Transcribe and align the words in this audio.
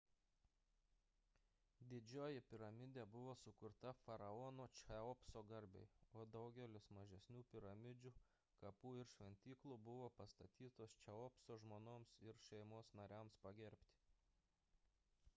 didžioji 1.89 2.39
piramidė 2.53 3.03
buvo 3.15 3.33
sukurta 3.41 3.91
faraono 3.99 4.65
cheopso 4.79 5.43
garbei 5.51 5.83
o 6.21 6.25
daugelis 6.37 6.87
mažesnių 6.99 7.43
piramidžių 7.53 8.13
kapų 8.65 8.95
ir 9.03 9.13
šventyklų 9.13 9.79
buvo 9.91 10.09
pastatytos 10.23 10.97
cheopso 11.05 11.59
žmonoms 11.67 12.17
ir 12.31 12.41
šeimos 12.49 12.91
nariams 13.03 13.39
pagerbti 13.47 13.97